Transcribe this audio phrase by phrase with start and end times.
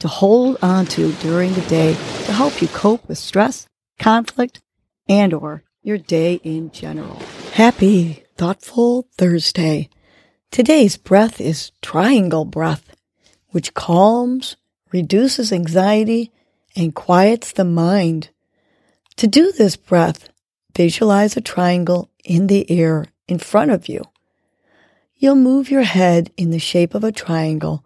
[0.00, 1.92] to hold on to during the day
[2.24, 4.60] to help you cope with stress, conflict,
[5.08, 7.20] and or your day in general.
[7.52, 9.88] Happy, thoughtful Thursday.
[10.50, 12.94] Today's breath is triangle breath,
[13.50, 14.56] which calms,
[14.92, 16.32] reduces anxiety,
[16.76, 18.30] and quiets the mind.
[19.16, 20.28] To do this breath,
[20.76, 24.04] visualize a triangle in the air in front of you.
[25.16, 27.84] You'll move your head in the shape of a triangle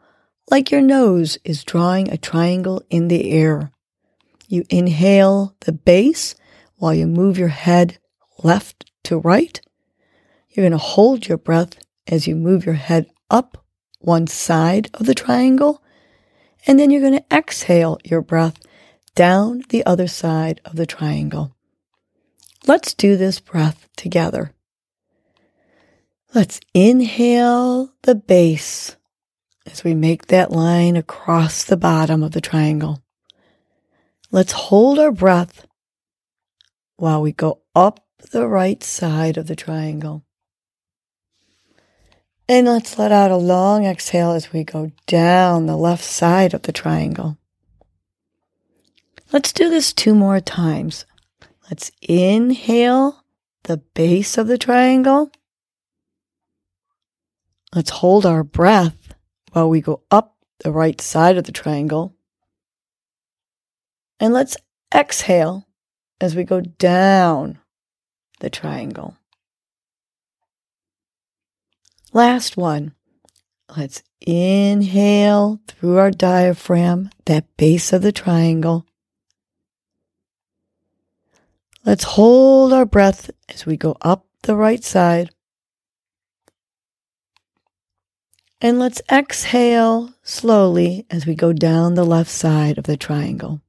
[0.52, 3.73] like your nose is drawing a triangle in the air.
[4.48, 6.34] You inhale the base
[6.77, 7.97] while you move your head
[8.45, 9.58] left to right.
[10.50, 13.64] You're going to hold your breath as you move your head up
[14.00, 15.83] one side of the triangle.
[16.67, 18.58] And then you're going to exhale your breath
[19.14, 21.56] down the other side of the triangle.
[22.67, 24.53] Let's do this breath together.
[26.34, 28.97] Let's inhale the base
[29.66, 33.02] as we make that line across the bottom of the triangle.
[34.30, 35.66] Let's hold our breath
[36.96, 40.24] while we go up the right side of the triangle.
[42.48, 46.62] And let's let out a long exhale as we go down the left side of
[46.62, 47.38] the triangle.
[49.33, 51.06] Let's do this two more times.
[51.70, 53.24] Let's inhale
[53.62, 55.30] the base of the triangle.
[57.74, 59.02] Let's hold our breath
[59.53, 62.14] while we go up the right side of the triangle.
[64.19, 64.56] And let's
[64.95, 65.67] exhale
[66.20, 67.58] as we go down
[68.41, 69.17] the triangle.
[72.13, 72.95] Last one.
[73.77, 78.86] Let's inhale through our diaphragm, that base of the triangle.
[81.84, 85.30] Let's hold our breath as we go up the right side.
[88.64, 93.61] And let's exhale slowly as we go down the left side of the triangle.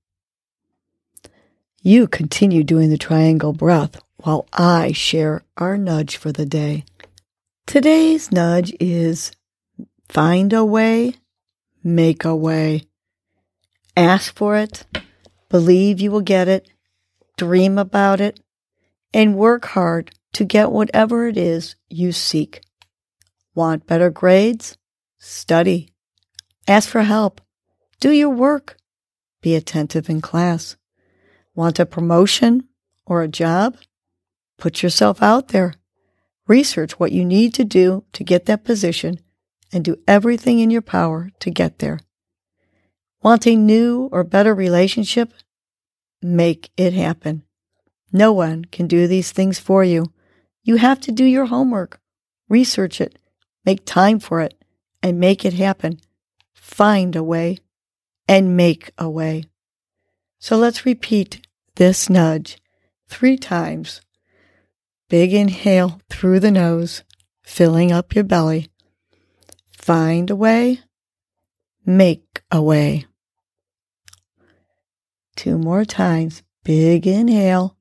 [1.82, 6.86] You continue doing the triangle breath while I share our nudge for the day.
[7.66, 9.32] Today's nudge is
[10.10, 11.16] find a way,
[11.84, 12.84] make a way.
[13.98, 14.86] Ask for it,
[15.50, 16.70] believe you will get it,
[17.36, 18.42] dream about it,
[19.12, 22.62] and work hard to get whatever it is you seek.
[23.56, 24.78] Want better grades?
[25.26, 25.88] Study.
[26.68, 27.40] Ask for help.
[28.02, 28.76] Do your work.
[29.42, 30.76] Be attentive in class.
[31.56, 32.68] Want a promotion
[33.06, 33.78] or a job?
[34.58, 35.76] Put yourself out there.
[36.46, 39.18] Research what you need to do to get that position
[39.72, 42.02] and do everything in your power to get there.
[43.22, 45.34] Want a new or better relationship?
[46.22, 47.44] Make it happen.
[48.12, 50.12] No one can do these things for you.
[50.64, 52.02] You have to do your homework,
[52.50, 53.18] research it,
[53.64, 54.54] make time for it,
[55.04, 56.00] and make it happen.
[56.54, 57.60] Find a way
[58.28, 59.44] and make a way.
[60.40, 62.58] So let's repeat this nudge
[63.08, 64.02] three times.
[65.10, 67.04] Big inhale through the nose,
[67.44, 68.70] filling up your belly.
[69.78, 70.80] Find a way,
[71.86, 73.06] make a way.
[75.36, 76.44] Two more times.
[76.64, 77.76] Big inhale.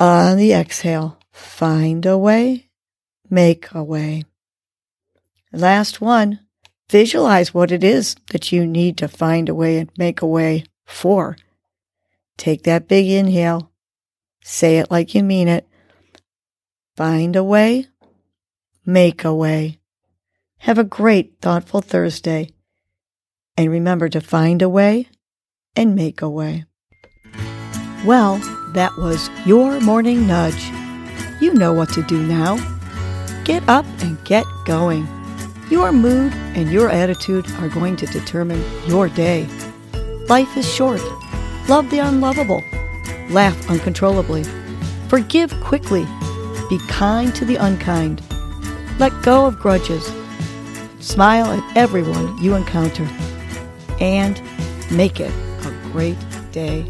[0.00, 2.70] On the exhale, find a way,
[3.28, 4.24] make a way.
[5.52, 6.40] Last one,
[6.88, 10.64] visualize what it is that you need to find a way and make a way
[10.86, 11.36] for.
[12.36, 13.70] Take that big inhale,
[14.42, 15.66] say it like you mean it.
[16.96, 17.86] Find a way,
[18.86, 19.78] make a way.
[20.58, 22.50] Have a great, thoughtful Thursday.
[23.56, 25.08] And remember to find a way
[25.74, 26.64] and make a way.
[28.04, 28.38] Well,
[28.74, 30.62] that was your morning nudge.
[31.40, 32.56] You know what to do now.
[33.44, 35.06] Get up and get going.
[35.70, 39.46] Your mood and your attitude are going to determine your day.
[40.28, 41.00] Life is short.
[41.68, 42.64] Love the unlovable.
[43.28, 44.42] Laugh uncontrollably.
[45.06, 46.04] Forgive quickly.
[46.68, 48.20] Be kind to the unkind.
[48.98, 50.12] Let go of grudges.
[50.98, 53.08] Smile at everyone you encounter.
[54.00, 54.42] And
[54.90, 55.32] make it
[55.64, 56.18] a great
[56.50, 56.84] day